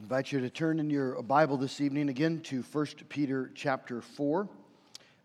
[0.00, 4.00] I invite you to turn in your Bible this evening again to 1 Peter chapter
[4.00, 4.48] 4.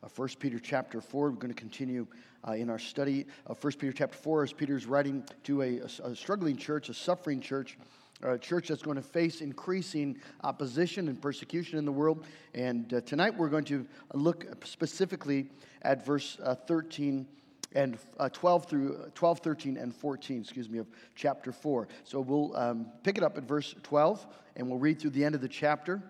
[0.03, 2.05] Uh, 1 Peter chapter 4, we're going to continue
[2.45, 6.09] uh, in our study of 1 Peter chapter 4 as Peter's writing to a, a,
[6.09, 7.77] a struggling church, a suffering church,
[8.21, 12.25] a church that's going to face increasing opposition and persecution in the world.
[12.53, 15.47] And uh, tonight we're going to look specifically
[15.83, 17.25] at verse uh, 13
[17.75, 21.89] and uh, 12 through 12, 13, and 14, excuse me, of chapter 4.
[22.05, 24.25] So we'll um, pick it up at verse 12
[24.55, 26.01] and we'll read through the end of the chapter.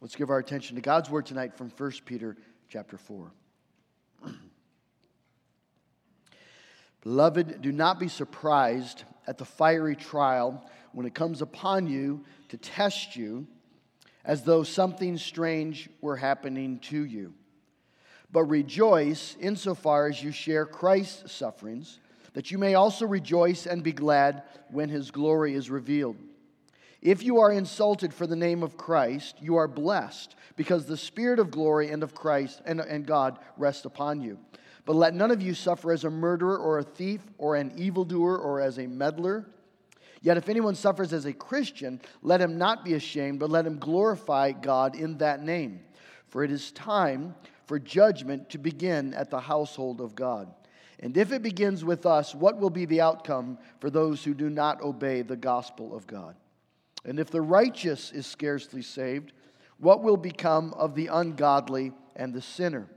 [0.00, 2.36] Let's give our attention to God's word tonight from 1 Peter
[2.68, 3.30] chapter 4.
[7.02, 12.56] Beloved, do not be surprised at the fiery trial when it comes upon you to
[12.56, 13.46] test you
[14.24, 17.32] as though something strange were happening to you
[18.32, 21.98] but rejoice insofar as you share Christ's sufferings,
[22.32, 26.16] that you may also rejoice and be glad when his glory is revealed.
[27.02, 31.38] If you are insulted for the name of Christ, you are blessed, because the Spirit
[31.38, 34.38] of glory and of Christ and, and God rest upon you.
[34.84, 38.38] But let none of you suffer as a murderer or a thief or an evildoer
[38.38, 39.46] or as a meddler.
[40.22, 43.78] Yet if anyone suffers as a Christian, let him not be ashamed, but let him
[43.78, 45.80] glorify God in that name.
[46.28, 47.34] For it is time
[47.70, 50.52] for judgment to begin at the household of God.
[50.98, 54.50] And if it begins with us, what will be the outcome for those who do
[54.50, 56.34] not obey the gospel of God?
[57.04, 59.32] And if the righteous is scarcely saved,
[59.78, 62.88] what will become of the ungodly and the sinner?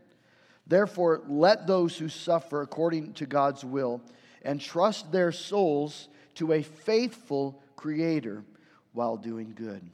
[0.66, 4.02] Therefore, let those who suffer according to God's will
[4.42, 8.44] and trust their souls to a faithful Creator
[8.94, 9.88] while doing good.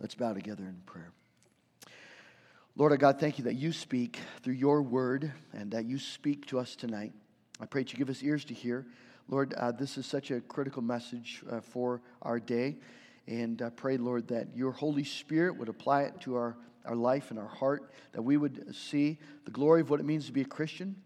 [0.00, 1.12] Let's bow together in prayer.
[2.76, 6.46] Lord our God, thank you that you speak through your word and that you speak
[6.46, 7.12] to us tonight.
[7.60, 8.84] I pray that you give us ears to hear.
[9.28, 12.78] Lord, uh, this is such a critical message uh, for our day.
[13.28, 17.30] And I pray, Lord, that your Holy Spirit would apply it to our, our life
[17.30, 20.40] and our heart, that we would see the glory of what it means to be
[20.40, 20.96] a Christian.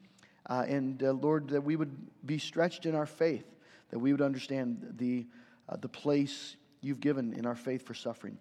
[0.46, 1.94] Uh, and uh, Lord, that we would
[2.24, 3.44] be stretched in our faith,
[3.90, 5.26] that we would understand the,
[5.68, 8.38] uh, the place you've given in our faith for suffering.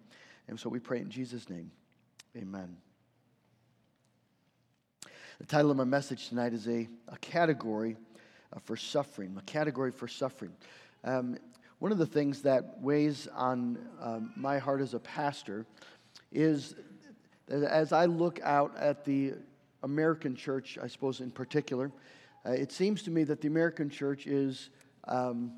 [0.48, 1.70] And so we pray in Jesus' name.
[2.34, 2.78] Amen.
[5.38, 7.96] The title of my message tonight is a, a category
[8.52, 10.50] uh, for suffering, a category for suffering.
[11.04, 11.38] Um,
[11.78, 15.64] one of the things that weighs on um, my heart as a pastor
[16.32, 16.74] is
[17.46, 19.34] that as I look out at the
[19.84, 21.92] American church, I suppose in particular,
[22.44, 24.70] uh, it seems to me that the American church is
[25.06, 25.52] um,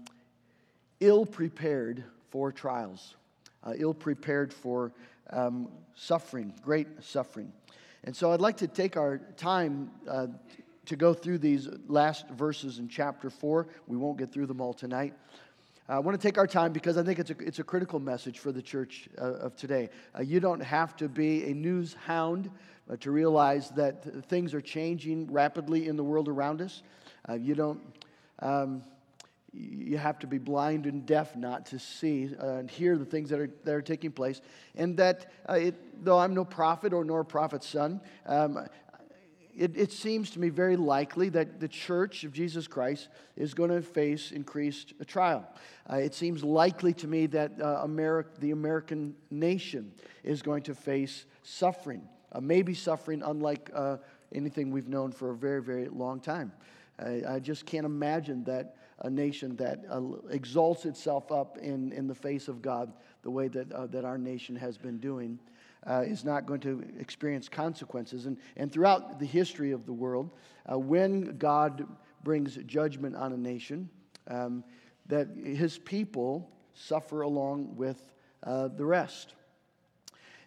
[1.00, 3.14] ill prepared for trials,
[3.64, 4.92] uh, ill prepared for
[5.30, 7.50] um, suffering, great suffering.
[8.04, 10.28] And so I'd like to take our time uh,
[10.86, 13.66] to go through these last verses in chapter 4.
[13.86, 15.14] We won't get through them all tonight.
[15.88, 18.38] I want to take our time because I think it's a, it's a critical message
[18.38, 19.90] for the church uh, of today.
[20.16, 22.48] Uh, you don't have to be a news hound
[22.88, 26.82] uh, to realize that things are changing rapidly in the world around us.
[27.28, 27.80] Uh, you don't.
[28.38, 28.84] Um,
[29.52, 33.30] you have to be blind and deaf not to see uh, and hear the things
[33.30, 34.40] that are, that are taking place.
[34.76, 38.66] And that, uh, it, though I'm no prophet or nor prophet's son, um,
[39.56, 43.70] it, it, seems to me very likely that the church of Jesus Christ is going
[43.70, 45.46] to face increased trial.
[45.90, 50.74] Uh, it seems likely to me that uh, America, the American nation is going to
[50.74, 53.96] face suffering, uh, maybe suffering unlike uh,
[54.32, 56.52] anything we've known for a very, very long time.
[57.26, 60.00] I just can't imagine that a nation that uh,
[60.30, 64.18] exalts itself up in, in the face of God the way that, uh, that our
[64.18, 65.38] nation has been doing.
[65.86, 68.26] Uh, is not going to experience consequences.
[68.26, 70.30] And, and throughout the history of the world,
[70.70, 71.86] uh, when God
[72.22, 73.88] brings judgment on a nation,
[74.28, 74.62] um,
[75.06, 78.02] that his people suffer along with
[78.44, 79.32] uh, the rest.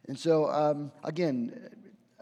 [0.07, 1.69] And so, um, again,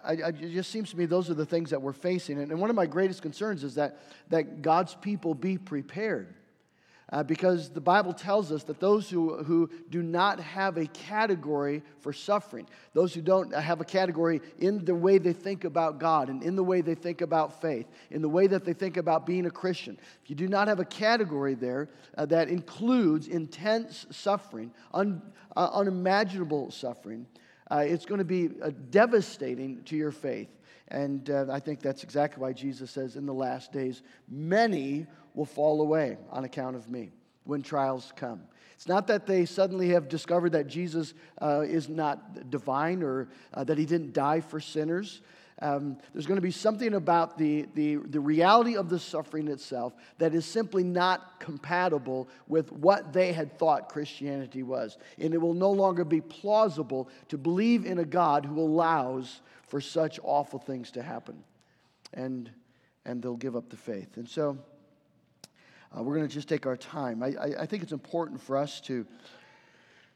[0.03, 2.39] I, I, it just seems to me those are the things that we're facing.
[2.39, 6.36] And, and one of my greatest concerns is that, that God's people be prepared.
[7.13, 11.83] Uh, because the Bible tells us that those who, who do not have a category
[12.00, 16.30] for suffering, those who don't have a category in the way they think about God
[16.30, 19.25] and in the way they think about faith, in the way that they think about
[19.25, 24.06] being a Christian, if you do not have a category there uh, that includes intense
[24.09, 25.21] suffering, un,
[25.57, 27.25] uh, unimaginable suffering,
[27.71, 30.50] uh, it's going to be uh, devastating to your faith.
[30.89, 35.45] And uh, I think that's exactly why Jesus says, in the last days, many will
[35.45, 37.13] fall away on account of me
[37.45, 38.41] when trials come.
[38.75, 43.63] It's not that they suddenly have discovered that Jesus uh, is not divine or uh,
[43.63, 45.21] that he didn't die for sinners.
[45.62, 49.94] Um, there's going to be something about the, the, the reality of the suffering itself
[50.18, 54.98] that is simply not compatible with what they had thought Christianity was.
[55.19, 59.80] And it will no longer be plausible to believe in a God who allows for
[59.80, 61.44] such awful things to happen.
[62.14, 62.50] And,
[63.06, 64.18] and they'll give up the faith.
[64.18, 64.57] And so
[65.96, 67.22] uh, we're going to just take our time.
[67.22, 69.06] I, I, I think it's important for us to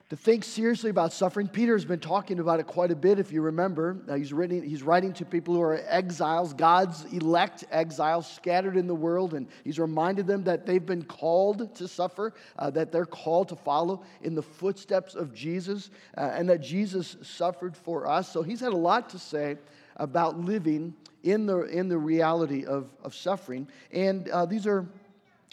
[0.09, 1.47] to think seriously about suffering.
[1.47, 3.97] Peter's been talking about it quite a bit, if you remember.
[4.07, 8.85] Uh, he's, writing, he's writing to people who are exiles, God's elect exiles scattered in
[8.85, 13.07] the world, and he's reminded them that they've been called to suffer, uh, that they're
[13.07, 18.31] called to follow in the footsteps of Jesus, uh, and that Jesus suffered for us.
[18.31, 19.57] So he's had a lot to say
[19.95, 20.93] about living
[21.23, 23.67] in the, in the reality of, of suffering.
[23.91, 24.85] And uh, these are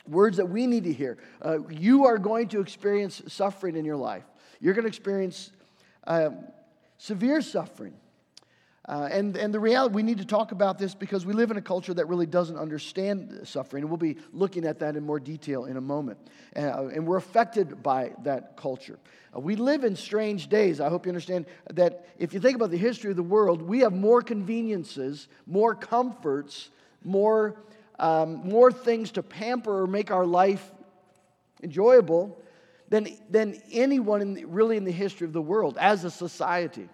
[0.07, 1.17] words that we need to hear.
[1.41, 4.25] Uh, you are going to experience suffering in your life.
[4.63, 5.51] You're going to experience
[6.07, 6.39] um,
[6.97, 7.95] severe suffering.
[8.89, 11.57] Uh, and, and the reality, we need to talk about this because we live in
[11.57, 13.83] a culture that really doesn't understand suffering.
[13.83, 16.19] And we'll be looking at that in more detail in a moment.
[16.57, 18.99] Uh, and we're affected by that culture.
[19.37, 20.81] Uh, we live in strange days.
[20.81, 23.81] I hope you understand that if you think about the history of the world, we
[23.81, 26.71] have more conveniences, more comforts,
[27.05, 27.57] more,
[27.99, 30.73] um, more things to pamper or make our life
[31.63, 32.42] enjoyable
[32.93, 36.91] than, than anyone in the, really in the history of the world as a society.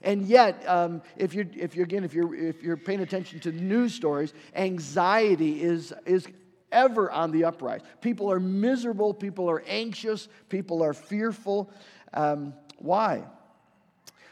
[0.00, 3.50] And yet, um, if you're, if you're again, if you're, if you're paying attention to
[3.50, 6.28] news stories, anxiety is, is
[6.70, 7.80] ever on the uprise.
[8.00, 11.68] People are miserable, people are anxious, people are fearful.
[12.12, 13.24] Um, why?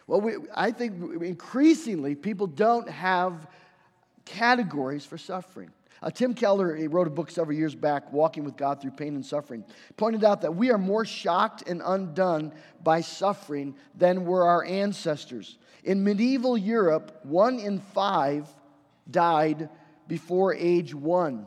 [0.07, 3.49] Well, we, I think increasingly people don't have
[4.25, 5.73] categories for suffering.
[6.03, 9.15] Uh, Tim Keller he wrote a book several years back, Walking with God Through Pain
[9.15, 9.65] and Suffering,
[9.97, 12.53] pointed out that we are more shocked and undone
[12.83, 15.59] by suffering than were our ancestors.
[15.85, 18.49] In medieval Europe, one in five
[19.09, 19.69] died
[20.09, 21.47] before age one,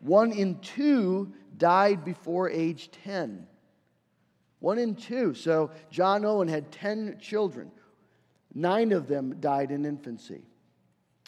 [0.00, 3.46] one in two died before age 10.
[4.60, 5.34] One in two.
[5.34, 7.70] So John Owen had 10 children.
[8.54, 10.42] Nine of them died in infancy.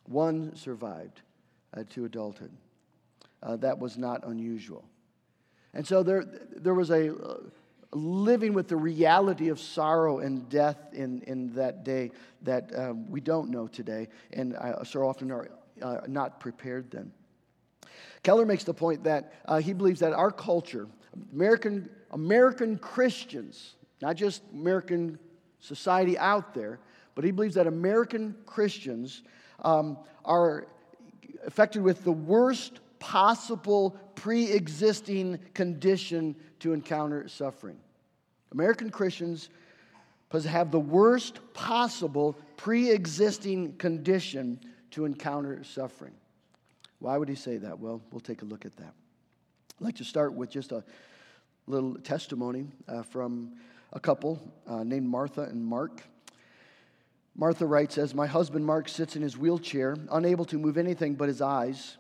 [0.06, 1.23] One survived
[1.76, 2.50] uh, to adulthood.
[3.43, 4.84] Uh, that was not unusual.
[5.72, 6.25] And so there,
[6.56, 7.37] there was a uh,
[7.93, 12.11] living with the reality of sorrow and death in, in that day
[12.43, 15.49] that um, we don't know today and uh, so often are
[15.82, 17.11] uh, not prepared then.
[18.23, 19.32] Keller makes the point that
[19.62, 20.87] he believes that our culture,
[21.32, 25.19] American, American Christians, not just American
[25.58, 26.81] society out there,
[27.14, 29.23] but he believes that American Christians
[29.62, 30.66] um, are
[31.46, 37.78] affected with the worst possible pre existing condition to encounter suffering.
[38.52, 39.48] American Christians
[40.32, 44.60] have the worst possible pre existing condition
[44.92, 46.12] to encounter suffering.
[46.98, 47.78] Why would he say that?
[47.78, 48.92] Well, we'll take a look at that.
[49.81, 50.84] I'd like to start with just a
[51.66, 53.52] little testimony uh, from
[53.92, 56.02] a couple uh, named Martha and Mark.
[57.36, 61.28] Martha writes, As my husband Mark sits in his wheelchair, unable to move anything but
[61.28, 61.96] his eyes,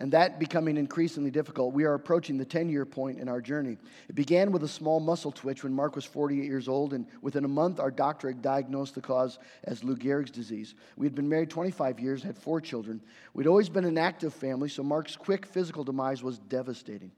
[0.00, 3.76] and that becoming increasingly difficult, we are approaching the 10 year point in our journey.
[4.08, 7.44] It began with a small muscle twitch when Mark was 48 years old, and within
[7.44, 10.76] a month, our doctor had diagnosed the cause as Lou Gehrig's disease.
[10.96, 13.00] We had been married 25 years, had four children.
[13.34, 17.10] We'd always been an active family, so Mark's quick physical demise was devastating.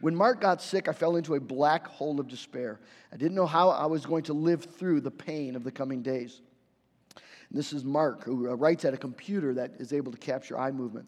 [0.00, 2.78] When Mark got sick, I fell into a black hole of despair.
[3.12, 6.02] I didn't know how I was going to live through the pain of the coming
[6.02, 6.40] days.
[7.50, 10.58] And this is Mark, who uh, writes at a computer that is able to capture
[10.58, 11.06] eye movement.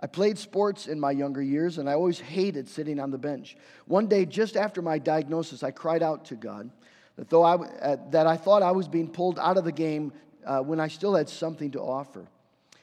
[0.00, 3.56] I played sports in my younger years, and I always hated sitting on the bench.
[3.86, 6.70] One day, just after my diagnosis, I cried out to God
[7.16, 10.12] that, though I, uh, that I thought I was being pulled out of the game
[10.44, 12.26] uh, when I still had something to offer.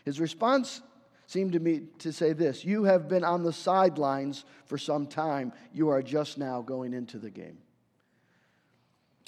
[0.05, 0.81] His response
[1.27, 5.53] seemed to me to say this You have been on the sidelines for some time,
[5.71, 7.57] you are just now going into the game.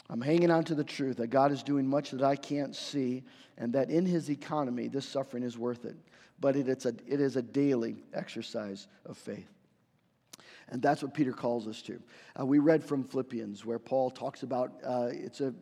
[0.09, 3.23] I'm hanging on to the truth that God is doing much that I can't see,
[3.57, 5.95] and that in His economy, this suffering is worth it.
[6.39, 9.49] But it, it's a, it is a daily exercise of faith.
[10.69, 12.01] And that's what Peter calls us to.
[12.39, 15.53] Uh, we read from Philippians where Paul talks about uh, it's a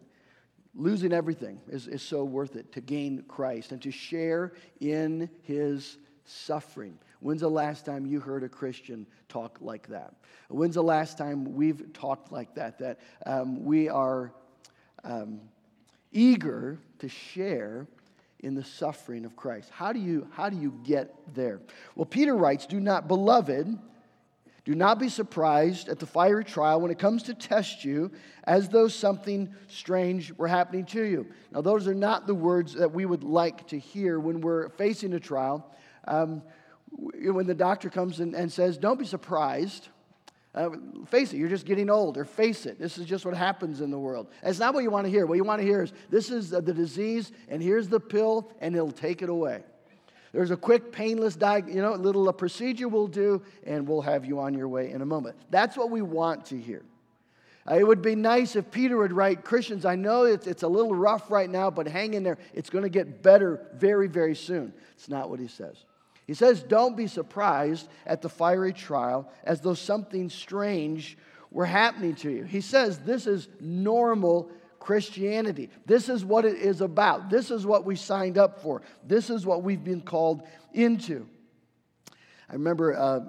[0.76, 5.98] losing everything is, is so worth it to gain Christ and to share in his
[6.26, 6.98] suffering.
[7.24, 10.14] When's the last time you heard a Christian talk like that?
[10.50, 12.80] When's the last time we've talked like that?
[12.80, 14.34] That um, we are
[15.06, 15.40] um,
[16.12, 17.88] eager to share
[18.42, 19.70] in the suffering of Christ.
[19.72, 21.62] How do you, how do you get there?
[21.96, 23.80] Well, Peter writes, Do not, beloved,
[24.66, 28.12] Do not be surprised at the fiery trial when it comes to test you
[28.44, 31.28] as though something strange were happening to you.
[31.54, 35.14] Now, those are not the words that we would like to hear when we're facing
[35.14, 35.74] a trial.
[36.06, 36.42] Um,
[36.98, 39.90] when the doctor comes and says, Don't be surprised.
[40.56, 40.70] Uh,
[41.08, 43.90] face it, you're just getting old, or face it, this is just what happens in
[43.90, 44.28] the world.
[44.44, 45.26] It's not what you want to hear.
[45.26, 48.76] What you want to hear is, This is the disease, and here's the pill, and
[48.76, 49.64] it'll take it away.
[50.32, 54.40] There's a quick, painless, diag- you know, little procedure we'll do, and we'll have you
[54.40, 55.36] on your way in a moment.
[55.50, 56.84] That's what we want to hear.
[57.70, 60.68] Uh, it would be nice if Peter would write, Christians, I know it's, it's a
[60.68, 62.38] little rough right now, but hang in there.
[62.54, 64.74] It's going to get better very, very soon.
[64.96, 65.78] It's not what he says.
[66.28, 71.18] He says, Don't be surprised at the fiery trial as though something strange
[71.52, 72.44] were happening to you.
[72.44, 74.50] He says, This is normal
[74.80, 75.70] Christianity.
[75.86, 77.30] This is what it is about.
[77.30, 78.82] This is what we signed up for.
[79.06, 81.28] This is what we've been called into.
[82.50, 83.22] I remember, uh,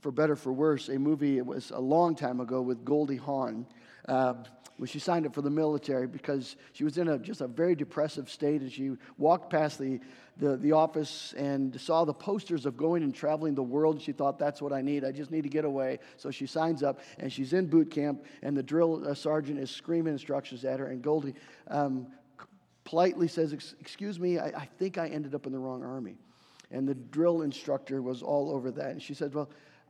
[0.00, 3.66] for better for worse, a movie, it was a long time ago with Goldie Hawn.
[4.06, 4.34] Uh,
[4.76, 7.74] when she signed up for the military because she was in a, just a very
[7.74, 10.00] depressive state and she walked past the,
[10.38, 14.00] the, the office and saw the posters of going and traveling the world.
[14.00, 15.04] She thought, that's what I need.
[15.04, 15.98] I just need to get away.
[16.16, 19.70] So she signs up and she's in boot camp and the drill uh, sergeant is
[19.70, 20.86] screaming instructions at her.
[20.86, 21.34] And Goldie
[21.68, 22.08] um,
[22.84, 26.16] politely says, Excuse me, I, I think I ended up in the wrong army.
[26.70, 28.90] And the drill instructor was all over that.
[28.90, 29.48] And she said, Well,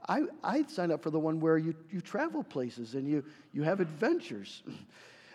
[0.09, 3.63] I, I'd sign up for the one where you, you travel places and you, you
[3.63, 4.63] have adventures.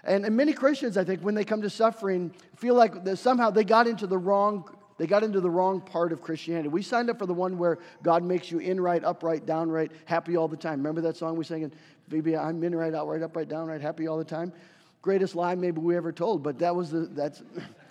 [0.04, 3.64] And, and many Christians, I think, when they come to suffering, feel like somehow they
[3.64, 4.68] got into the wrong
[5.02, 6.70] they got into the wrong part of Christianity.
[6.70, 10.38] We signed up for the one where God makes you in right, upright, downright, happy
[10.38, 10.78] all the time.
[10.78, 11.74] Remember that song we sang in
[12.12, 14.54] Maybe I'm in right, outright, upright, downright, happy all the time?
[15.02, 17.42] Greatest lie maybe we ever told, but that was the that's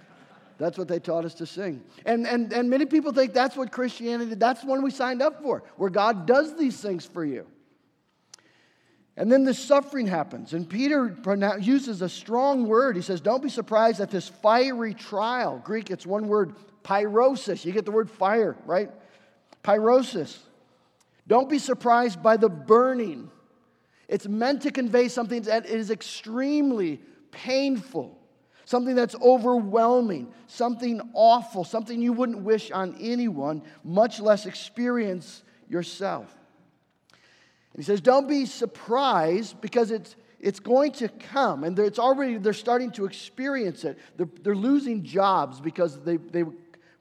[0.58, 1.82] that's what they taught us to sing.
[2.06, 5.64] And, and, and many people think that's what Christianity, that's one we signed up for,
[5.78, 7.44] where God does these things for you.
[9.16, 10.54] And then the suffering happens.
[10.54, 11.16] And Peter
[11.58, 12.94] uses a strong word.
[12.94, 15.60] He says, Don't be surprised at this fiery trial.
[15.64, 17.64] Greek, it's one word, pyrosis.
[17.64, 18.90] You get the word fire, right?
[19.62, 20.36] Pyrosis.
[21.26, 23.30] Don't be surprised by the burning.
[24.08, 28.20] It's meant to convey something that is extremely painful
[28.70, 36.32] something that's overwhelming, something awful, something you wouldn't wish on anyone, much less experience yourself.
[37.72, 41.64] And he says, Don't be surprised because it's, it's going to come.
[41.64, 43.98] And it's already, they're starting to experience it.
[44.16, 46.44] They're, they're losing jobs because they, they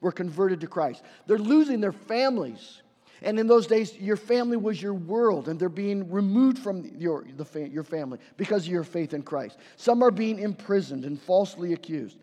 [0.00, 2.82] were converted to Christ, they're losing their families.
[3.22, 7.26] And in those days, your family was your world, and they're being removed from your,
[7.36, 9.58] the, your family because of your faith in Christ.
[9.76, 12.16] Some are being imprisoned and falsely accused.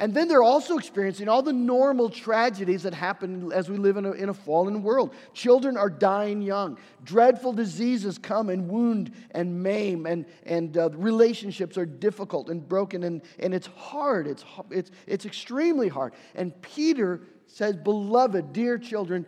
[0.00, 4.06] And then they're also experiencing all the normal tragedies that happen as we live in
[4.06, 5.14] a, in a fallen world.
[5.34, 6.78] Children are dying young.
[7.04, 13.04] Dreadful diseases come and wound and maim, and, and uh, relationships are difficult and broken,
[13.04, 14.26] and, and it's hard.
[14.26, 16.14] It's, it's, it's extremely hard.
[16.34, 19.26] And Peter says, Beloved, dear children,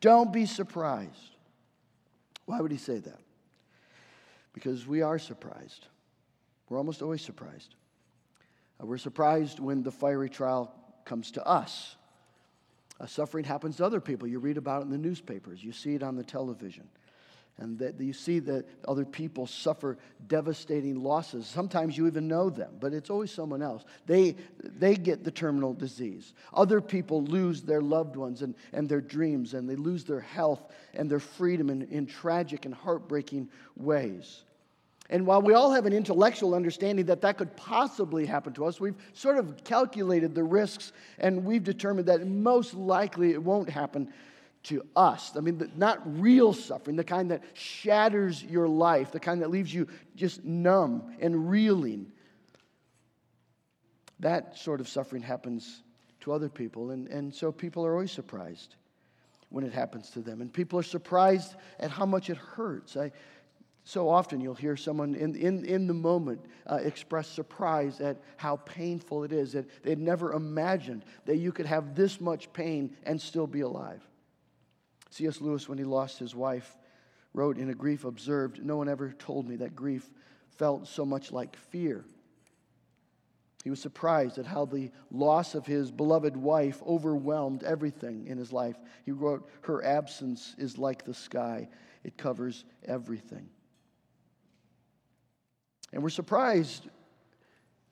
[0.00, 1.36] don't be surprised.
[2.46, 3.18] Why would he say that?
[4.52, 5.88] Because we are surprised.
[6.68, 7.74] We're almost always surprised.
[8.82, 10.74] Uh, we're surprised when the fiery trial
[11.04, 11.96] comes to us.
[13.00, 14.28] Uh, suffering happens to other people.
[14.28, 16.88] You read about it in the newspapers, you see it on the television
[17.58, 21.46] and that you see that other people suffer devastating losses.
[21.46, 23.84] Sometimes you even know them, but it's always someone else.
[24.06, 26.32] They, they get the terminal disease.
[26.52, 30.72] Other people lose their loved ones and, and their dreams, and they lose their health
[30.94, 34.44] and their freedom in, in tragic and heartbreaking ways.
[35.12, 38.80] And while we all have an intellectual understanding that that could possibly happen to us,
[38.80, 44.10] we've sort of calculated the risks and we've determined that most likely it won't happen
[44.64, 45.32] to us.
[45.36, 49.72] I mean, not real suffering, the kind that shatters your life, the kind that leaves
[49.74, 52.10] you just numb and reeling.
[54.20, 55.82] That sort of suffering happens
[56.20, 58.76] to other people, and, and so people are always surprised
[59.50, 60.40] when it happens to them.
[60.40, 62.96] And people are surprised at how much it hurts.
[62.96, 63.12] I,
[63.84, 68.56] so often you'll hear someone in, in, in the moment uh, express surprise at how
[68.56, 73.20] painful it is, that they'd never imagined that you could have this much pain and
[73.20, 74.06] still be alive.
[75.10, 75.40] C.S.
[75.40, 76.76] Lewis, when he lost his wife,
[77.34, 80.08] wrote, In a grief observed, no one ever told me that grief
[80.56, 82.04] felt so much like fear.
[83.64, 88.52] He was surprised at how the loss of his beloved wife overwhelmed everything in his
[88.52, 88.76] life.
[89.04, 91.68] He wrote, Her absence is like the sky,
[92.04, 93.48] it covers everything.
[95.92, 96.88] And we're surprised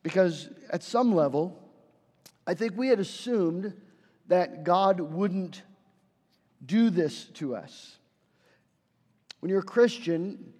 [0.03, 1.59] because, at some level,
[2.47, 3.75] I think we had assumed
[4.29, 5.63] that God wouldn't
[6.65, 7.99] do this to us.
[9.41, 10.53] When you're a Christian,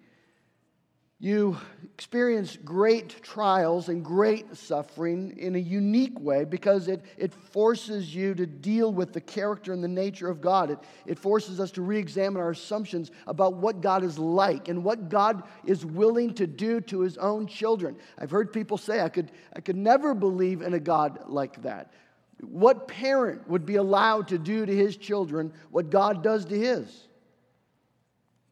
[1.21, 1.55] you
[1.93, 8.33] experience great trials and great suffering in a unique way because it, it forces you
[8.33, 10.71] to deal with the character and the nature of God.
[10.71, 14.83] It, it forces us to re examine our assumptions about what God is like and
[14.83, 17.97] what God is willing to do to his own children.
[18.17, 21.93] I've heard people say, I could, I could never believe in a God like that.
[22.39, 27.07] What parent would be allowed to do to his children what God does to his?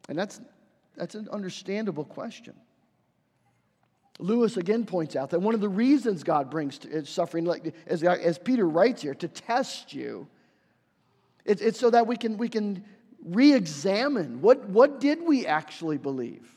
[0.08, 0.40] And that's
[1.00, 2.54] that's an understandable question.
[4.20, 8.04] Lewis again points out that one of the reasons God brings uh, suffering, like as,
[8.04, 10.28] as Peter writes here, to test you,
[11.46, 12.84] it's, so that we can, we can
[13.24, 16.54] re examine what, what did we actually believe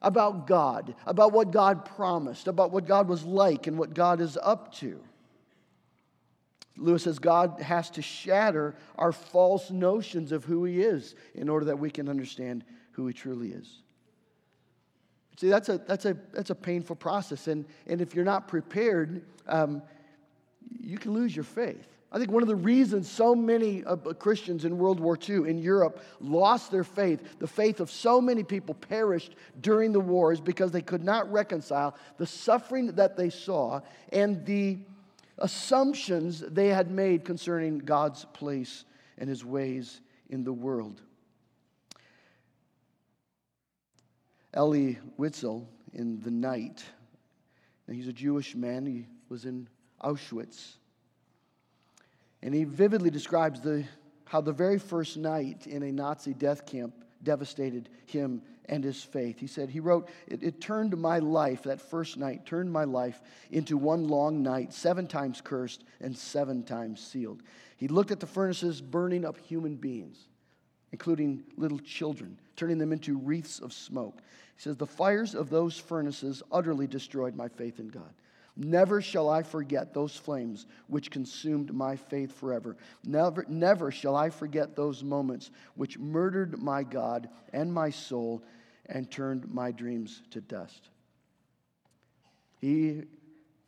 [0.00, 4.38] about God, about what God promised, about what God was like, and what God is
[4.40, 5.00] up to.
[6.76, 11.66] Lewis says God has to shatter our false notions of who He is in order
[11.66, 12.64] that we can understand
[12.96, 13.82] who he truly is.
[15.38, 17.46] See, that's a, that's a, that's a painful process.
[17.46, 19.82] And, and if you're not prepared, um,
[20.80, 21.86] you can lose your faith.
[22.10, 25.58] I think one of the reasons so many uh, Christians in World War II in
[25.58, 30.40] Europe lost their faith, the faith of so many people perished during the war, is
[30.40, 33.80] because they could not reconcile the suffering that they saw
[34.12, 34.78] and the
[35.38, 38.86] assumptions they had made concerning God's place
[39.18, 40.00] and his ways
[40.30, 41.02] in the world.
[44.56, 46.82] Elie Wiesel in The Night.
[47.86, 49.68] Now, he's a Jewish man, he was in
[50.02, 50.76] Auschwitz.
[52.42, 53.84] And he vividly describes the,
[54.24, 59.38] how the very first night in a Nazi death camp devastated him and his faith.
[59.38, 63.20] He said, he wrote, it, it, turned my life, that first night, turned my life
[63.50, 67.42] into one long night, seven times cursed and seven times sealed.
[67.76, 70.28] He looked at the furnaces burning up human beings,
[70.96, 74.16] including little children, turning them into wreaths of smoke.
[74.56, 78.14] He says, The fires of those furnaces utterly destroyed my faith in God.
[78.56, 82.78] Never shall I forget those flames which consumed my faith forever.
[83.04, 88.42] Never, never shall I forget those moments which murdered my God and my soul
[88.86, 90.88] and turned my dreams to dust.
[92.58, 93.02] He,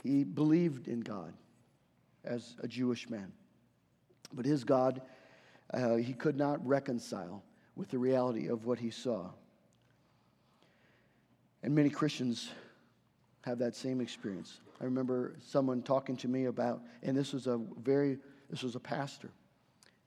[0.03, 1.35] he believed in God
[2.25, 3.31] as a Jewish man,
[4.33, 5.03] but his God
[5.73, 7.43] uh, he could not reconcile
[7.77, 9.31] with the reality of what he saw.
[11.63, 12.51] And many Christians
[13.43, 14.61] have that same experience.
[14.81, 18.19] I remember someone talking to me about, and this was a very,
[18.51, 19.31] this was a pastor.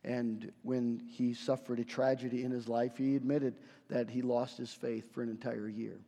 [0.04, 3.56] And when he suffered a tragedy in his life, he admitted
[3.90, 6.00] that he lost his faith for an entire year.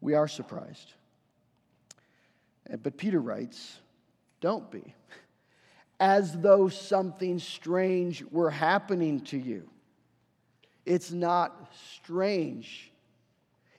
[0.00, 0.94] We are surprised.
[2.82, 3.78] But Peter writes,
[4.40, 4.94] don't be,
[5.98, 9.68] as though something strange were happening to you.
[10.84, 12.92] It's not strange.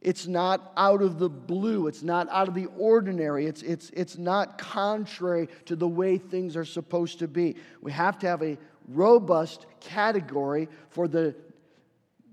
[0.01, 1.87] It's not out of the blue.
[1.87, 3.45] It's not out of the ordinary.
[3.45, 7.55] It's, it's, it's not contrary to the way things are supposed to be.
[7.81, 11.35] We have to have a robust category for the,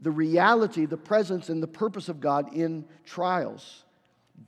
[0.02, 3.84] the reality, the presence, and the purpose of God in trials.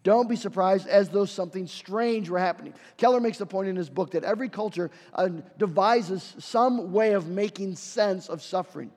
[0.07, 2.75] Don't be surprised as though something strange were happening.
[2.97, 7.27] Keller makes the point in his book that every culture uh, devises some way of
[7.27, 8.93] making sense of suffering.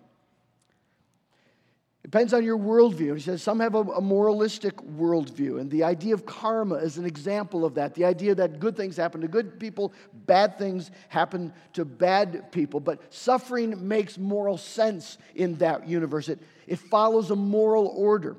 [2.03, 3.15] It Depends on your worldview.
[3.15, 7.05] He says some have a, a, moralistic worldview, and the idea of karma is an
[7.05, 7.95] example of that.
[7.95, 9.93] The idea that good things happen to good people,
[10.27, 12.79] bad things happen to bad people.
[12.79, 18.37] But suffering makes moral sense in that universe, it, it follows a moral order.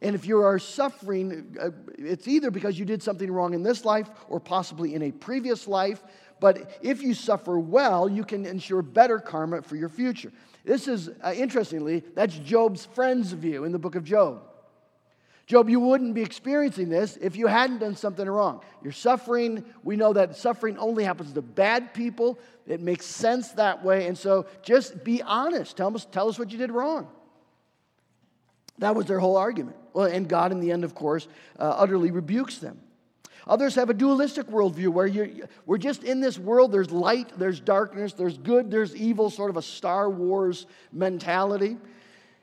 [0.00, 3.84] And if you are suffering, uh, it's either because you did something wrong in this
[3.84, 6.02] life or possibly in a previous life.
[6.40, 10.32] But if you suffer well, you can ensure better karma for your future.
[10.64, 14.42] This is, uh, interestingly, that's Job's friend's view in the book of Job.
[15.46, 18.60] Job, you wouldn't be experiencing this if you hadn't done something wrong.
[18.82, 19.64] You're suffering.
[19.82, 22.38] We know that suffering only happens to bad people.
[22.66, 24.06] It makes sense that way.
[24.08, 25.74] And so just be honest.
[25.74, 27.08] Tell us, tell us what you did wrong.
[28.76, 29.76] That was their whole argument.
[29.98, 31.26] Well, and God, in the end, of course,
[31.58, 32.78] uh, utterly rebukes them.
[33.48, 36.70] Others have a dualistic worldview where you we're just in this world.
[36.70, 41.78] There's light, there's darkness, there's good, there's evil, sort of a Star Wars mentality.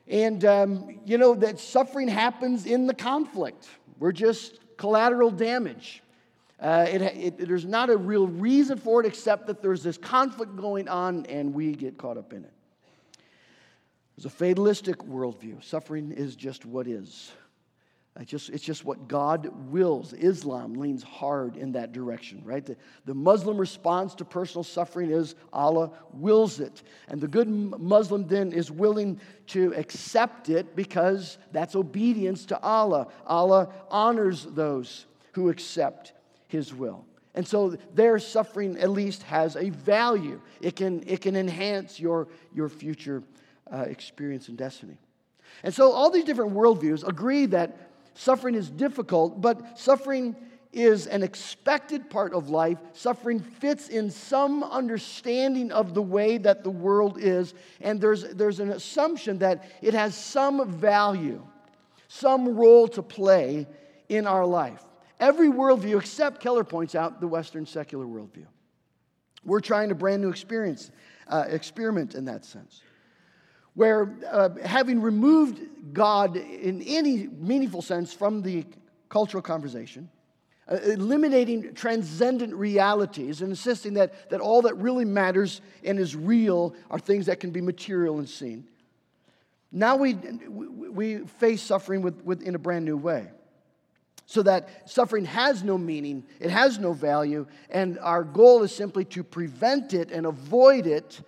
[0.06, 3.66] And, um, you know, that suffering happens in the conflict.
[3.98, 6.02] We're just collateral damage.
[6.60, 10.56] Uh, it, it, there's not a real reason for it except that there's this conflict
[10.56, 12.52] going on and we get caught up in it.
[14.16, 15.62] There's a fatalistic worldview.
[15.62, 17.32] Suffering is just what is.
[18.18, 20.14] It's just, it's just what God wills.
[20.14, 22.64] Islam leans hard in that direction, right?
[22.64, 26.82] The, the Muslim response to personal suffering is Allah wills it.
[27.08, 33.08] And the good Muslim then is willing to accept it because that's obedience to Allah.
[33.26, 36.12] Allah honors those who accept
[36.48, 37.04] His will.
[37.34, 42.28] And so their suffering at least has a value, it can, it can enhance your,
[42.54, 43.22] your future
[43.70, 44.96] uh, experience and destiny.
[45.62, 47.85] And so all these different worldviews agree that
[48.16, 50.34] Suffering is difficult, but suffering
[50.72, 52.78] is an expected part of life.
[52.94, 57.52] Suffering fits in some understanding of the way that the world is,
[57.82, 61.46] and there's, there's an assumption that it has some value,
[62.08, 63.66] some role to play
[64.08, 64.82] in our life.
[65.20, 68.46] Every worldview, except Keller points out, the Western secular worldview.
[69.44, 70.90] We're trying a brand new experience,
[71.28, 72.82] uh, experiment in that sense
[73.76, 75.60] where uh, having removed
[75.92, 78.64] God in any meaningful sense from the
[79.10, 80.08] cultural conversation,
[80.66, 86.74] uh, eliminating transcendent realities and insisting that, that all that really matters and is real
[86.90, 88.66] are things that can be material and seen.
[89.70, 93.28] Now we, we face suffering with, with, in a brand new way.
[94.24, 99.04] So that suffering has no meaning, it has no value, and our goal is simply
[99.04, 101.20] to prevent it and avoid it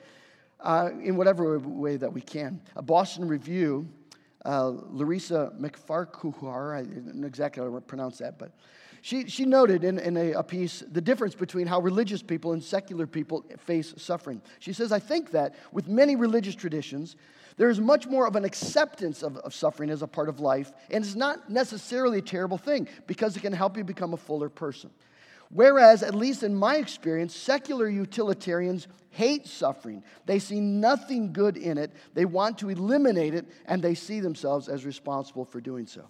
[0.60, 2.60] uh, in whatever way that we can.
[2.76, 3.88] A Boston Review,
[4.44, 8.52] uh, Larissa MacFarquhar, I don't exactly how to pronounce that, but
[9.02, 12.62] she, she noted in, in a, a, piece the difference between how religious people and
[12.62, 14.42] secular people face suffering.
[14.58, 17.16] She says, I think that with many religious traditions,
[17.56, 20.72] there is much more of an acceptance of, of suffering as a part of life,
[20.90, 24.48] and it's not necessarily a terrible thing because it can help you become a fuller
[24.48, 24.90] person.
[25.50, 30.04] Whereas, at least in my experience, secular utilitarians hate suffering.
[30.26, 34.68] They see nothing good in it, they want to eliminate it, and they see themselves
[34.68, 36.08] as responsible for doing so.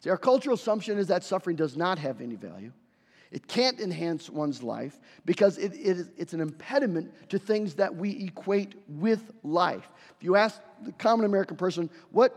[0.00, 2.72] See, our cultural assumption is that suffering does not have any value.
[3.30, 8.26] It can't enhance one's life because it, it, it's an impediment to things that we
[8.26, 9.88] equate with life.
[10.16, 12.32] If you ask the common American person, what,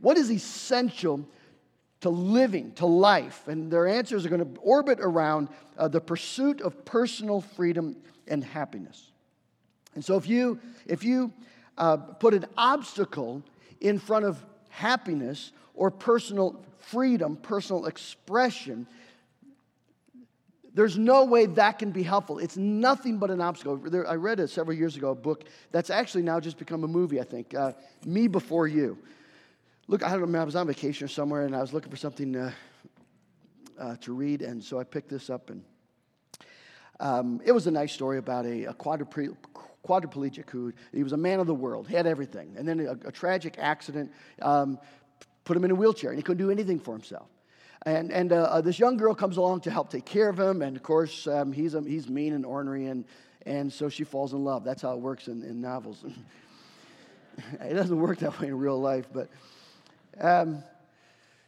[0.00, 1.24] what is essential
[2.00, 3.48] to living, to life.
[3.48, 8.44] And their answers are going to orbit around uh, the pursuit of personal freedom and
[8.44, 9.10] happiness.
[9.94, 11.32] And so if you, if you
[11.76, 13.42] uh, put an obstacle
[13.80, 18.86] in front of happiness or personal freedom, personal expression,
[20.74, 22.38] there's no way that can be helpful.
[22.38, 23.76] It's nothing but an obstacle.
[23.76, 26.88] There, I read it several years ago, a book that's actually now just become a
[26.88, 27.72] movie, I think, uh,
[28.04, 28.98] Me Before You
[29.88, 31.96] look, I don't know, I was on vacation or somewhere and I was looking for
[31.96, 32.52] something uh,
[33.78, 35.64] uh, to read, and so I picked this up, and
[37.00, 41.40] um, it was a nice story about a, a quadriplegic who he was a man
[41.40, 44.78] of the world, he had everything, and then a, a tragic accident um,
[45.44, 47.28] put him in a wheelchair, and he couldn't do anything for himself.
[47.86, 50.60] And, and uh, uh this young girl comes along to help take care of him,
[50.60, 53.04] and of course, um, he's, he's mean and ornery, and,
[53.46, 54.64] and so she falls in love.
[54.64, 56.04] That's how it works in, in novels.
[57.60, 59.28] it doesn't work that way in real life, but
[60.20, 60.62] um,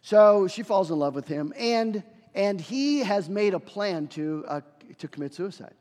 [0.02, 2.02] so she falls in love with him, and,
[2.35, 4.61] and he has made a plan to, uh,
[4.98, 5.74] to commit suicide,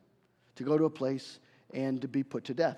[0.55, 1.39] to go to a place
[1.73, 2.77] and to be put to death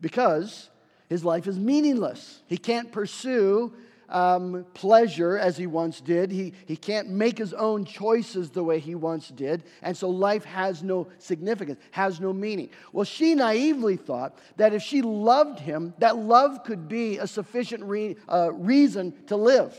[0.00, 0.70] because
[1.08, 2.42] his life is meaningless.
[2.46, 3.72] He can't pursue
[4.08, 6.30] um, pleasure as he once did.
[6.30, 9.64] He, he can't make his own choices the way he once did.
[9.82, 12.70] And so life has no significance, has no meaning.
[12.92, 17.82] Well, she naively thought that if she loved him, that love could be a sufficient
[17.84, 19.74] re, uh, reason to live.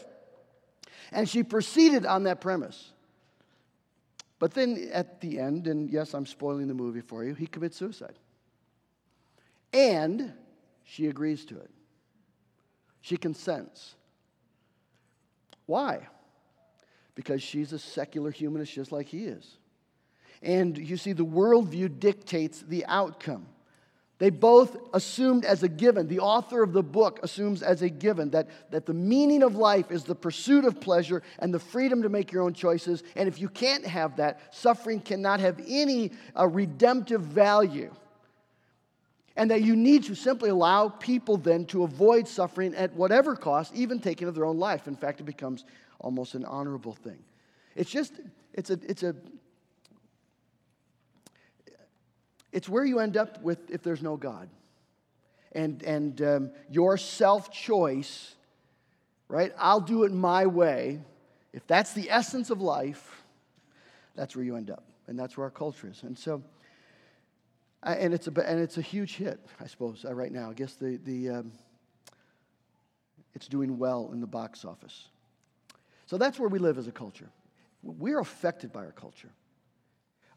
[1.11, 2.91] And she proceeded on that premise.
[4.39, 7.77] But then at the end, and yes, I'm spoiling the movie for you, he commits
[7.77, 8.19] suicide.
[9.73, 10.33] And
[10.83, 11.71] she agrees to it.
[13.01, 13.95] She consents.
[15.67, 16.07] Why?
[17.13, 19.57] Because she's a secular humanist just like he is.
[20.41, 23.45] And you see, the worldview dictates the outcome.
[24.19, 28.31] They both assumed as a given, the author of the book assumes as a given
[28.31, 32.09] that, that the meaning of life is the pursuit of pleasure and the freedom to
[32.09, 33.03] make your own choices.
[33.15, 37.93] And if you can't have that, suffering cannot have any uh, redemptive value
[39.37, 43.73] and that you need to simply allow people then to avoid suffering at whatever cost,
[43.75, 44.87] even taking of their own life.
[44.87, 45.63] In fact, it becomes
[45.99, 47.19] almost an honorable thing.
[47.75, 48.13] It's just,
[48.53, 49.15] it's a, it's a,
[52.51, 54.49] it's where you end up with if there's no God.
[55.51, 58.33] And, and um, your self choice,
[59.27, 59.53] right?
[59.59, 60.99] I'll do it my way.
[61.53, 63.23] If that's the essence of life,
[64.15, 64.83] that's where you end up.
[65.07, 66.01] And that's where our culture is.
[66.01, 66.41] And so,
[67.83, 70.49] and it's a and it's a huge hit, I suppose, uh, right now.
[70.49, 71.51] I guess the the um,
[73.33, 75.09] it's doing well in the box office.
[76.05, 77.29] So that's where we live as a culture.
[77.83, 79.29] We're affected by our culture.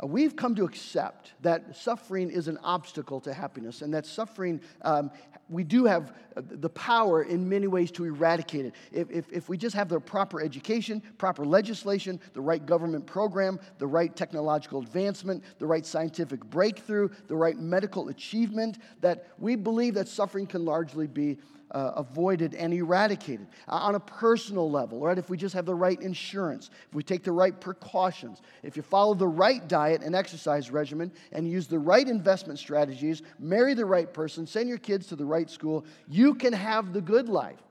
[0.02, 4.60] Uh, we've come to accept that suffering is an obstacle to happiness and that suffering,
[4.82, 5.10] um,
[5.48, 8.74] we do have uh, the power in many ways to eradicate it.
[8.92, 13.58] If, if, if, we just have the proper education, proper legislation, the right government program,
[13.78, 19.94] the right technological advancement, the right scientific breakthrough, the right medical achievement, that we believe
[19.94, 21.38] that suffering can largely be
[21.70, 25.18] uh, avoided and eradicated uh, on a personal level, right?
[25.18, 28.82] If we just have the right insurance, if we take the right precautions, if you
[28.82, 33.86] follow the right diet and exercise regimen and use the right investment strategies, marry the
[33.86, 37.62] right person, send your kids to the right school, you can have the good life.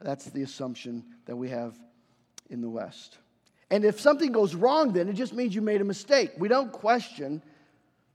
[0.00, 1.74] That's the assumption that we have
[2.50, 3.18] in the West.
[3.70, 6.32] And if something goes wrong, then it just means you made a mistake.
[6.38, 7.42] We don't question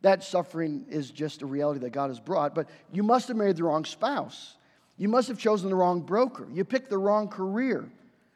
[0.01, 3.57] that suffering is just a reality that God has brought, but you must have married
[3.57, 4.55] the wrong spouse.
[4.97, 6.47] You must have chosen the wrong broker.
[6.51, 7.89] You picked the wrong career,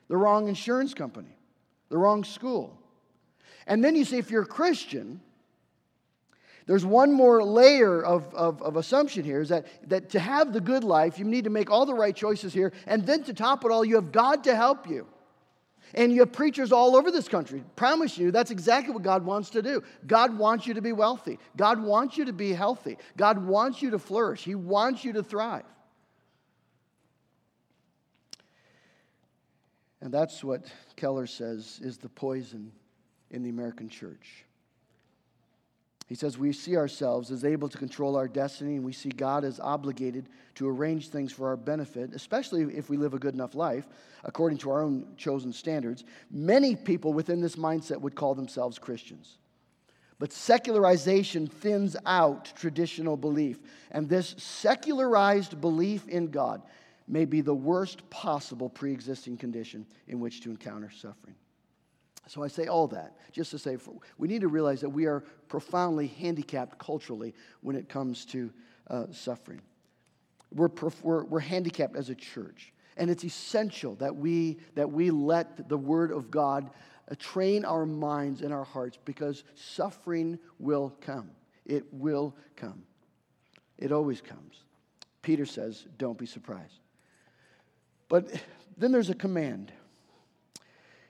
[0.08, 1.36] the wrong insurance company,
[1.90, 2.78] the wrong school.
[3.68, 5.22] And then you see, if you're a Christian,
[6.68, 10.62] there's one more layer of, of, of, assumption here is that, that to have the
[10.62, 12.74] good life, you need to make all the right choices here.
[12.88, 15.08] And then to top it all, you have God to help you.
[15.96, 17.64] And you have preachers all over this country.
[17.78, 19.82] Promise you, that's exactly what God wants to do.
[20.06, 21.40] God wants you to be wealthy.
[21.56, 22.98] God wants you to be healthy.
[23.16, 24.44] God wants you to flourish.
[24.44, 25.64] He wants you to thrive.
[30.02, 30.66] And that's what
[30.98, 32.72] Keller says is the poison
[33.32, 34.45] in the American church.
[36.08, 39.44] He says, We see ourselves as able to control our destiny, and we see God
[39.44, 43.56] as obligated to arrange things for our benefit, especially if we live a good enough
[43.56, 43.88] life
[44.24, 46.04] according to our own chosen standards.
[46.30, 49.38] Many people within this mindset would call themselves Christians.
[50.18, 53.60] But secularization thins out traditional belief,
[53.92, 56.62] and this secularized belief in God
[57.08, 61.36] may be the worst possible pre existing condition in which to encounter suffering.
[62.28, 63.78] So I say all that just to say
[64.18, 68.52] we need to realize that we are profoundly handicapped culturally when it comes to
[68.90, 69.62] uh, suffering.
[70.54, 70.70] We're,
[71.02, 72.74] we're, we're handicapped as a church.
[72.98, 76.70] And it's essential that we, that we let the Word of God
[77.12, 81.30] uh, train our minds and our hearts because suffering will come.
[81.66, 82.84] It will come.
[83.78, 84.64] It always comes.
[85.22, 86.80] Peter says, don't be surprised.
[88.08, 88.32] But
[88.78, 89.72] then there's a command.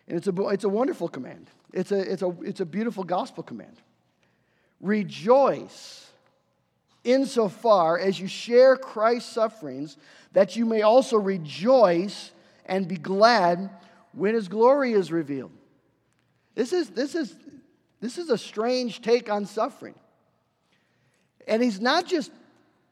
[0.07, 1.49] And it's a, it's a wonderful command.
[1.73, 3.81] It's a, it's, a, it's a beautiful gospel command.
[4.79, 6.05] Rejoice
[7.03, 9.97] insofar as you share Christ's sufferings,
[10.33, 12.31] that you may also rejoice
[12.65, 13.69] and be glad
[14.11, 15.51] when his glory is revealed.
[16.55, 17.33] This is, this is,
[18.01, 19.95] this is a strange take on suffering.
[21.47, 22.31] And he's not just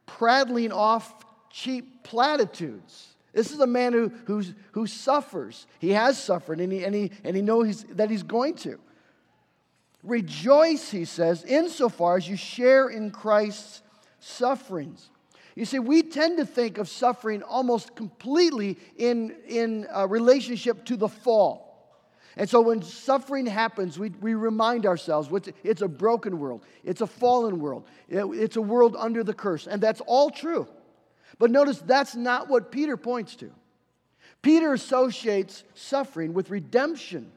[0.05, 1.11] prattling off
[1.49, 3.12] cheap platitudes.
[3.33, 5.65] This is a man who, who's, who suffers.
[5.79, 8.79] He has suffered, and he, and he, and he knows that he's going to.
[10.03, 13.81] Rejoice, he says, insofar as you share in Christ's
[14.19, 15.09] sufferings.
[15.55, 20.95] You see, we tend to think of suffering almost completely in, in uh, relationship to
[20.95, 21.73] the fall.
[22.35, 25.29] And so when suffering happens, we, we remind ourselves
[25.63, 29.67] it's a broken world, it's a fallen world, it's a world under the curse.
[29.67, 30.67] And that's all true.
[31.39, 33.51] But notice that's not what Peter points to.
[34.41, 37.31] Peter associates suffering with redemption,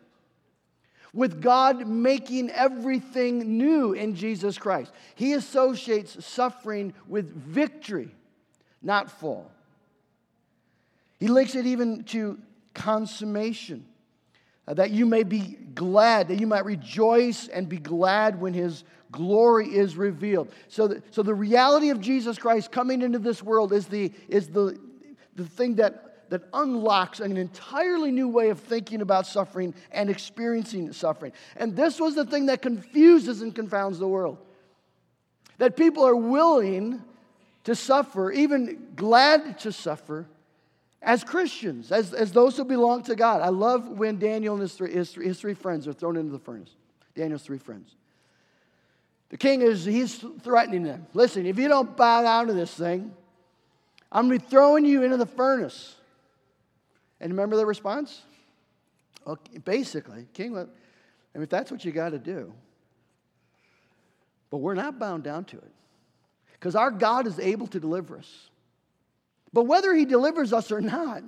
[1.15, 4.93] with God making everything new in Jesus Christ.
[5.15, 8.11] He associates suffering with victory,
[8.83, 9.51] not fall.
[11.19, 12.39] He links it even to
[12.75, 13.87] consummation,
[14.69, 18.85] uh, that you may be glad, that you might rejoice and be glad when his
[19.13, 20.51] glory is revealed.
[20.69, 24.49] So, the, so the reality of Jesus Christ coming into this world is the, is
[24.49, 24.79] the,
[25.35, 30.93] the thing that, that unlocks an entirely new way of thinking about suffering and experiencing
[30.93, 31.33] suffering.
[31.57, 34.39] And this was the thing that confuses and confounds the world.
[35.59, 37.03] That people are willing
[37.65, 40.27] to suffer, even glad to suffer,
[41.03, 43.41] as Christians, as, as those who belong to God.
[43.41, 46.39] I love when Daniel and his three, his, his three friends are thrown into the
[46.39, 46.71] furnace.
[47.15, 47.95] Daniel's three friends.
[49.29, 51.07] The king is, he's threatening them.
[51.13, 53.13] Listen, if you don't bow down to this thing,
[54.13, 55.97] I'm going to be throwing you into the furnace.
[57.21, 58.23] And remember the response?
[59.65, 60.69] Basically, king, I mean,
[61.35, 62.53] if that's what you got to do,
[64.51, 65.73] but we're not bound down to it
[66.53, 68.51] because our God is able to deliver us.
[69.53, 71.23] But whether he delivers us or not,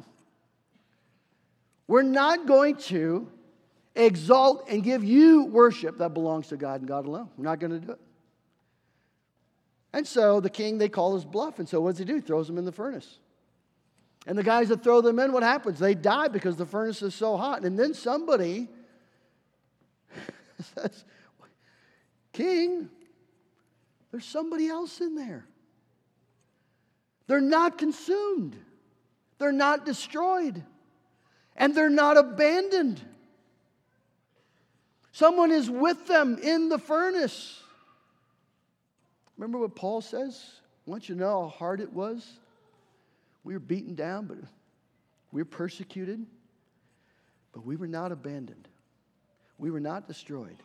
[1.89, 3.29] we're not going to
[3.99, 7.29] exalt and give you worship that belongs to God and God alone.
[7.37, 8.01] We're not going to do it.
[9.93, 11.59] And so the king, they call his bluff.
[11.59, 12.17] And so what does he do?
[12.17, 13.19] He throws them in the furnace.
[14.27, 15.79] And the guys that throw them in, what happens?
[15.79, 17.65] They die because the furnace is so hot.
[17.65, 18.69] And then somebody
[20.75, 21.05] says,
[22.33, 22.89] King,
[24.11, 25.47] there's somebody else in there.
[27.27, 28.57] They're not consumed,
[29.39, 30.63] they're not destroyed,
[31.57, 33.01] and they're not abandoned.
[35.19, 37.61] Someone is with them in the furnace.
[39.37, 40.41] Remember what Paul says?
[40.87, 42.25] Want you to know how hard it was.
[43.43, 44.39] We were beaten down, but
[45.33, 46.25] we were persecuted,
[47.53, 48.69] but we were not abandoned.
[49.59, 50.63] We were not destroyed.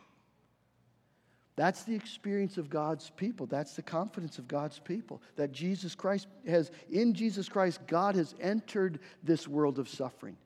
[1.56, 3.46] That's the experience of God's people.
[3.46, 5.20] That's the confidence of God's people.
[5.34, 10.36] That Jesus Christ has, in Jesus Christ, God has entered this world of suffering.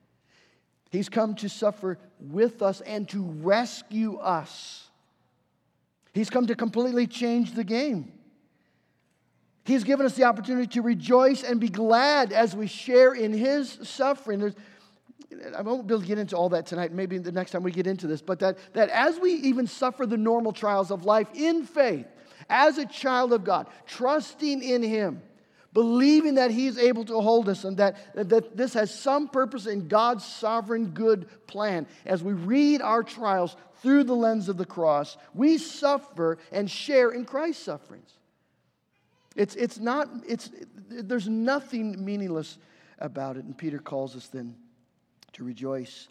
[0.91, 4.89] He's come to suffer with us and to rescue us.
[6.15, 8.13] He's come to completely change the game.
[9.65, 13.79] He's given us the opportunity to rejoice and be glad as we share in His
[13.83, 14.41] suffering.
[14.41, 14.55] There's,
[15.55, 17.71] I won't be able to get into all that tonight, maybe the next time we
[17.71, 21.29] get into this, but that, that as we even suffer the normal trials of life
[21.35, 22.07] in faith,
[22.49, 25.21] as a child of God, trusting in Him,
[25.79, 29.87] believing that He's able to hold us and that, that this has some purpose in
[29.87, 31.87] God's sovereign good plan.
[32.05, 37.11] As we read our trials through the lens of the cross, we suffer and share
[37.13, 38.11] in Christ's sufferings.
[39.37, 40.51] It's, it's not, it's,
[40.89, 42.59] there's nothing meaningless
[42.99, 43.45] about it.
[43.45, 44.57] And Peter calls us then
[45.35, 46.09] to rejoice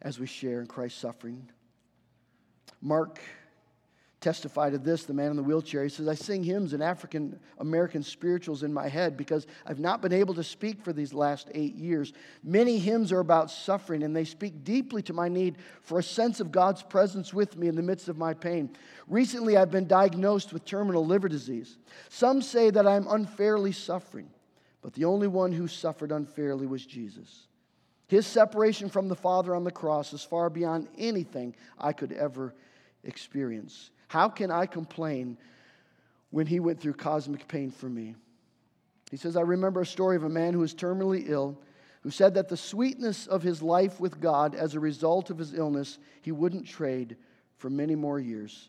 [0.00, 1.50] as we share in Christ's suffering.
[2.80, 3.20] Mark
[4.24, 5.82] testified to this, the man in the wheelchair.
[5.82, 10.00] He says, I sing hymns and African American spirituals in my head because I've not
[10.00, 12.14] been able to speak for these last eight years.
[12.42, 16.40] Many hymns are about suffering, and they speak deeply to my need for a sense
[16.40, 18.70] of God's presence with me in the midst of my pain.
[19.08, 21.76] Recently, I've been diagnosed with terminal liver disease.
[22.08, 24.30] Some say that I'm unfairly suffering,
[24.80, 27.46] but the only one who suffered unfairly was Jesus.
[28.08, 32.54] His separation from the Father on the cross is far beyond anything I could ever
[33.02, 33.90] experience.
[34.14, 35.38] How can I complain
[36.30, 38.14] when he went through cosmic pain for me?
[39.10, 41.58] He says, I remember a story of a man who was terminally ill
[42.04, 45.52] who said that the sweetness of his life with God as a result of his
[45.52, 47.16] illness he wouldn't trade
[47.56, 48.68] for many more years.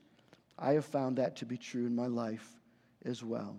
[0.58, 2.50] I have found that to be true in my life
[3.06, 3.56] as well.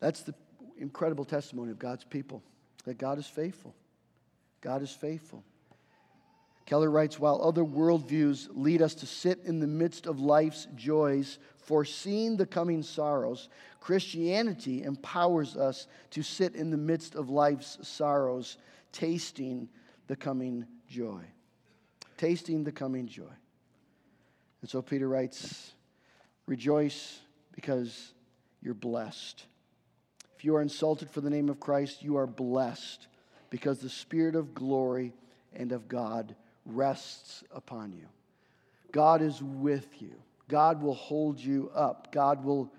[0.00, 0.34] That's the
[0.76, 2.42] incredible testimony of God's people
[2.84, 3.74] that God is faithful.
[4.60, 5.44] God is faithful.
[6.68, 11.38] Keller writes While other worldviews lead us to sit in the midst of life's joys,
[11.56, 13.48] foreseeing the coming sorrows,
[13.80, 18.58] Christianity empowers us to sit in the midst of life's sorrows,
[18.92, 19.70] tasting
[20.08, 21.22] the coming joy.
[22.18, 23.32] Tasting the coming joy.
[24.60, 25.72] And so Peter writes
[26.44, 27.18] Rejoice
[27.52, 28.12] because
[28.60, 29.46] you're blessed.
[30.36, 33.06] If you are insulted for the name of Christ, you are blessed
[33.48, 35.14] because the Spirit of glory
[35.54, 36.36] and of God
[36.68, 38.06] rests upon you.
[38.92, 40.14] God is with you.
[40.48, 42.12] God will hold you up.
[42.12, 42.72] God will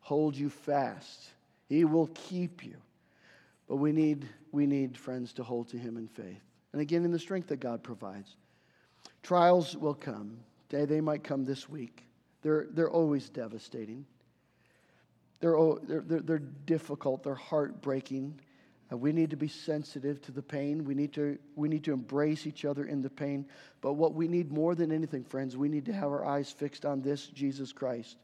[0.00, 1.30] hold you fast.
[1.68, 2.76] He will keep you.
[3.68, 6.42] But we need, we need friends to hold to Him in faith.
[6.72, 8.36] And again, in the strength that God provides.
[9.22, 10.38] Trials will come.
[10.68, 12.04] They, they might come this week.
[12.42, 14.04] They're, they're always devastating.
[15.40, 17.24] They're, they're, they're, difficult.
[17.24, 18.38] They're heartbreaking.
[18.92, 20.84] Uh, we need to be sensitive to the pain.
[20.84, 23.46] We need, to, we need to embrace each other in the pain.
[23.80, 26.84] But what we need more than anything, friends, we need to have our eyes fixed
[26.84, 28.16] on this Jesus Christ,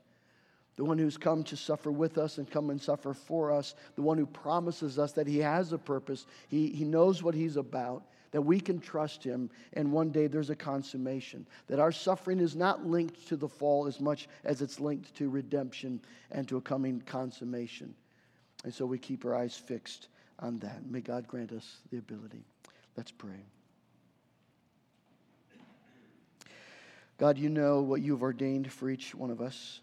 [0.76, 4.02] the one who's come to suffer with us and come and suffer for us, the
[4.02, 8.02] one who promises us that he has a purpose, he, he knows what he's about,
[8.31, 11.46] that we can trust him, and one day there's a consummation.
[11.68, 15.31] That our suffering is not linked to the fall as much as it's linked to
[15.31, 16.00] redemption
[16.31, 17.94] and to a coming consummation.
[18.64, 20.87] And so we keep our eyes fixed on that.
[20.88, 22.44] May God grant us the ability.
[22.96, 23.44] Let's pray.
[27.18, 29.81] God, you know what you've ordained for each one of us.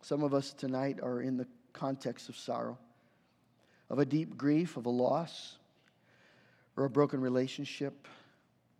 [0.00, 2.78] Some of us tonight are in the context of sorrow,
[3.90, 5.56] of a deep grief, of a loss,
[6.76, 8.08] or a broken relationship.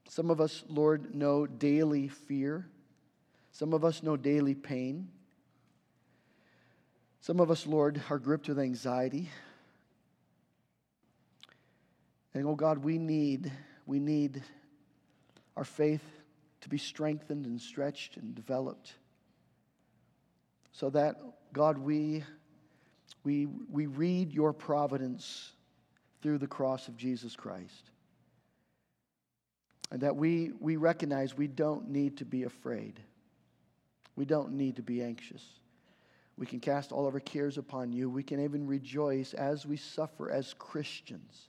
[0.08, 2.66] Some of us, Lord, know daily fear.
[3.52, 5.08] Some of us know daily pain.
[7.20, 9.28] Some of us, Lord, are gripped with anxiety.
[12.46, 13.51] Oh God, we need,
[13.87, 14.42] we need
[15.57, 16.05] our faith
[16.61, 18.95] to be strengthened and stretched and developed.
[20.72, 21.16] So that,
[21.53, 22.24] God, we,
[23.24, 25.53] we, we read your providence
[26.22, 27.91] through the cross of Jesus Christ.
[29.91, 33.01] And that we, we recognize we don't need to be afraid.
[34.16, 35.43] We don't need to be anxious.
[36.36, 38.11] We can cast all of our cares upon you.
[38.11, 41.49] We can even rejoice as we suffer as Christians.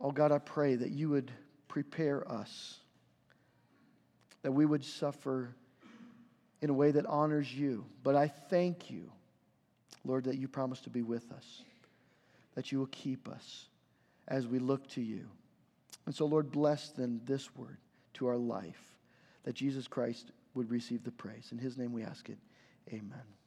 [0.00, 1.30] Oh God, I pray that you would
[1.66, 2.78] prepare us,
[4.42, 5.54] that we would suffer
[6.62, 7.84] in a way that honors you.
[8.02, 9.10] But I thank you,
[10.04, 11.62] Lord, that you promise to be with us,
[12.54, 13.66] that you will keep us
[14.28, 15.26] as we look to you.
[16.06, 17.78] And so, Lord, bless then this word
[18.14, 18.96] to our life,
[19.44, 21.48] that Jesus Christ would receive the praise.
[21.52, 22.38] In his name we ask it.
[22.88, 23.37] Amen.